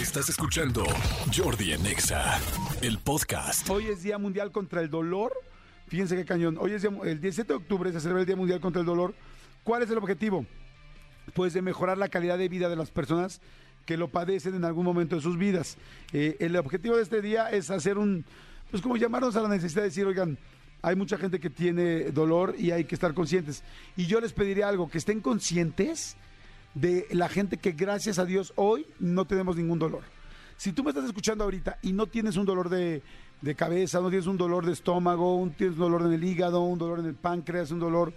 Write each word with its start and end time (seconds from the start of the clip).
Estás 0.00 0.28
escuchando 0.28 0.84
Jordi 1.36 1.72
en 1.72 1.84
Exa, 1.84 2.38
el 2.82 2.98
podcast. 2.98 3.68
Hoy 3.68 3.86
es 3.86 4.04
Día 4.04 4.16
Mundial 4.16 4.52
contra 4.52 4.80
el 4.80 4.90
Dolor. 4.90 5.32
Fíjense 5.88 6.14
qué 6.14 6.24
cañón. 6.24 6.56
Hoy 6.60 6.70
es 6.72 6.84
el 6.84 7.20
17 7.20 7.52
de 7.52 7.56
octubre 7.56 7.90
se 7.90 7.98
celebra 7.98 8.20
el 8.20 8.26
Día 8.26 8.36
Mundial 8.36 8.60
contra 8.60 8.78
el 8.78 8.86
Dolor. 8.86 9.12
¿Cuál 9.64 9.82
es 9.82 9.90
el 9.90 9.98
objetivo? 9.98 10.46
Pues 11.34 11.52
de 11.52 11.62
mejorar 11.62 11.98
la 11.98 12.08
calidad 12.08 12.38
de 12.38 12.48
vida 12.48 12.68
de 12.68 12.76
las 12.76 12.92
personas 12.92 13.40
que 13.86 13.96
lo 13.96 14.06
padecen 14.06 14.54
en 14.54 14.64
algún 14.64 14.84
momento 14.84 15.16
de 15.16 15.22
sus 15.22 15.36
vidas. 15.36 15.76
Eh, 16.12 16.36
el 16.38 16.54
objetivo 16.54 16.94
de 16.94 17.02
este 17.02 17.20
día 17.20 17.50
es 17.50 17.68
hacer 17.68 17.98
un, 17.98 18.24
pues 18.70 18.80
como 18.80 18.96
llamarnos 18.96 19.34
a 19.34 19.42
la 19.42 19.48
necesidad 19.48 19.82
de 19.82 19.88
decir, 19.88 20.06
oigan, 20.06 20.38
hay 20.80 20.94
mucha 20.94 21.18
gente 21.18 21.40
que 21.40 21.50
tiene 21.50 22.12
dolor 22.12 22.54
y 22.56 22.70
hay 22.70 22.84
que 22.84 22.94
estar 22.94 23.14
conscientes. 23.14 23.64
Y 23.96 24.06
yo 24.06 24.20
les 24.20 24.32
pediría 24.32 24.68
algo, 24.68 24.88
que 24.88 24.98
estén 24.98 25.20
conscientes 25.20 26.16
de 26.80 27.08
la 27.10 27.28
gente 27.28 27.56
que 27.56 27.72
gracias 27.72 28.18
a 28.18 28.24
Dios 28.24 28.52
hoy 28.56 28.86
no 29.00 29.24
tenemos 29.24 29.56
ningún 29.56 29.78
dolor. 29.78 30.02
Si 30.56 30.72
tú 30.72 30.84
me 30.84 30.90
estás 30.90 31.04
escuchando 31.04 31.44
ahorita 31.44 31.78
y 31.82 31.92
no 31.92 32.06
tienes 32.06 32.36
un 32.36 32.44
dolor 32.44 32.68
de, 32.68 33.02
de 33.40 33.54
cabeza, 33.54 34.00
no 34.00 34.10
tienes 34.10 34.26
un 34.26 34.36
dolor 34.36 34.64
de 34.64 34.72
estómago, 34.72 35.36
un, 35.36 35.52
tienes 35.52 35.76
dolor 35.76 36.02
en 36.02 36.12
el 36.12 36.22
hígado, 36.22 36.60
un 36.60 36.78
dolor 36.78 37.00
en 37.00 37.06
el 37.06 37.14
páncreas, 37.14 37.70
un 37.70 37.80
dolor 37.80 38.12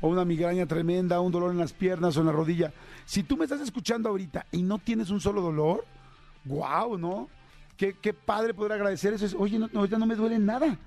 o 0.00 0.08
una 0.08 0.24
migraña 0.24 0.66
tremenda, 0.66 1.20
un 1.20 1.32
dolor 1.32 1.52
en 1.52 1.58
las 1.58 1.72
piernas 1.72 2.16
o 2.16 2.20
en 2.20 2.26
la 2.26 2.32
rodilla. 2.32 2.72
Si 3.04 3.22
tú 3.22 3.36
me 3.36 3.44
estás 3.44 3.60
escuchando 3.60 4.08
ahorita 4.08 4.46
y 4.52 4.62
no 4.62 4.78
tienes 4.78 5.10
un 5.10 5.20
solo 5.20 5.40
dolor, 5.40 5.84
wow, 6.44 6.98
¿no? 6.98 7.28
Qué, 7.76 7.96
qué 8.00 8.12
padre 8.12 8.52
poder 8.52 8.72
agradecer 8.72 9.14
eso. 9.14 9.24
Es, 9.24 9.34
Oye, 9.34 9.58
no, 9.58 9.68
no, 9.72 9.80
ahorita 9.80 9.98
no 9.98 10.06
me 10.06 10.16
duele 10.16 10.38
nada. 10.38 10.78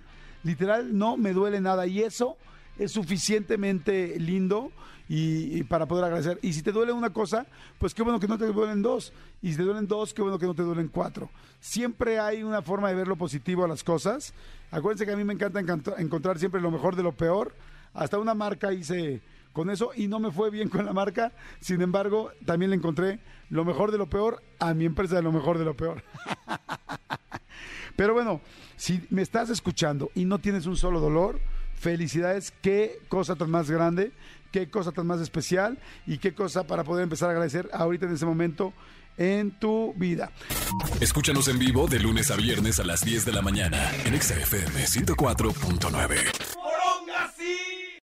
Literal, 0.43 0.95
no 0.95 1.17
me 1.17 1.33
duele 1.33 1.59
nada. 1.59 1.87
Y 1.87 2.01
eso 2.01 2.37
es 2.77 2.91
suficientemente 2.91 4.19
lindo 4.19 4.71
y, 5.07 5.63
para 5.63 5.85
poder 5.85 6.05
agradecer. 6.05 6.39
Y 6.41 6.53
si 6.53 6.61
te 6.61 6.71
duele 6.71 6.91
una 6.91 7.11
cosa, 7.11 7.45
pues 7.77 7.93
qué 7.93 8.03
bueno 8.03 8.19
que 8.19 8.27
no 8.27 8.37
te 8.37 8.45
duelen 8.45 8.81
dos. 8.81 9.13
Y 9.41 9.51
si 9.51 9.57
te 9.57 9.63
duelen 9.63 9.87
dos, 9.87 10.13
qué 10.13 10.21
bueno 10.21 10.39
que 10.39 10.45
no 10.45 10.55
te 10.55 10.63
duelen 10.63 10.87
cuatro. 10.87 11.29
Siempre 11.59 12.19
hay 12.19 12.43
una 12.43 12.61
forma 12.61 12.89
de 12.89 12.95
ver 12.95 13.07
lo 13.07 13.15
positivo 13.15 13.63
a 13.63 13.67
las 13.67 13.83
cosas. 13.83 14.33
Acuérdense 14.71 15.05
que 15.05 15.11
a 15.11 15.17
mí 15.17 15.23
me 15.23 15.33
encanta 15.33 15.59
encontrar 15.97 16.39
siempre 16.39 16.61
lo 16.61 16.71
mejor 16.71 16.95
de 16.95 17.03
lo 17.03 17.11
peor. 17.11 17.53
Hasta 17.93 18.19
una 18.19 18.33
marca 18.33 18.73
hice 18.73 19.21
con 19.53 19.69
eso 19.69 19.91
y 19.95 20.07
no 20.07 20.19
me 20.19 20.31
fue 20.31 20.49
bien 20.49 20.69
con 20.69 20.85
la 20.85 20.93
marca. 20.93 21.31
Sin 21.61 21.81
embargo, 21.81 22.31
también 22.45 22.71
le 22.71 22.77
encontré 22.77 23.19
lo 23.49 23.63
mejor 23.63 23.91
de 23.91 23.97
lo 23.97 24.09
peor 24.09 24.43
a 24.59 24.73
mi 24.73 24.85
empresa 24.85 25.15
de 25.15 25.21
lo 25.21 25.31
mejor 25.31 25.57
de 25.57 25.65
lo 25.65 25.75
peor. 25.75 26.03
Pero 27.95 28.13
bueno, 28.13 28.41
si 28.75 29.01
me 29.09 29.21
estás 29.21 29.49
escuchando 29.49 30.11
y 30.15 30.25
no 30.25 30.39
tienes 30.39 30.65
un 30.65 30.75
solo 30.75 30.99
dolor, 30.99 31.39
felicidades, 31.79 32.53
qué 32.61 32.99
cosa 33.09 33.35
tan 33.35 33.49
más 33.49 33.69
grande, 33.69 34.11
qué 34.51 34.69
cosa 34.69 34.91
tan 34.91 35.07
más 35.07 35.21
especial 35.21 35.77
y 36.07 36.17
qué 36.17 36.33
cosa 36.33 36.65
para 36.65 36.83
poder 36.83 37.03
empezar 37.03 37.29
a 37.29 37.31
agradecer 37.31 37.69
ahorita 37.73 38.05
en 38.05 38.13
ese 38.13 38.25
momento 38.25 38.73
en 39.17 39.51
tu 39.51 39.93
vida. 39.95 40.31
Escúchanos 40.99 41.47
en 41.47 41.59
vivo 41.59 41.87
de 41.87 41.99
lunes 41.99 42.31
a 42.31 42.35
viernes 42.35 42.79
a 42.79 42.83
las 42.83 43.01
10 43.05 43.25
de 43.25 43.31
la 43.31 43.41
mañana 43.41 43.91
en 44.05 44.13
Exa 44.13 44.35
FM 44.35 44.85
104.9. 44.85 46.64